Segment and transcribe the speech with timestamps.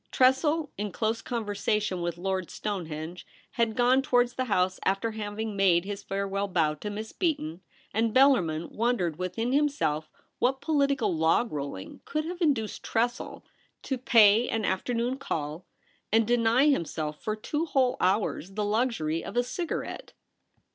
[0.11, 5.55] Tressel, in close conversa tion with Lord Stonehenge, had gone towards the house after having
[5.55, 7.61] made his farewell bow to Miss Beaton,
[7.93, 10.09] and Bellarmin wondered within himself
[10.39, 13.45] what political log rolling could have induced Tressel
[13.83, 15.67] to pay an afternoon call
[16.11, 20.13] and deny himself for two whole hours the luxury of a cigarette.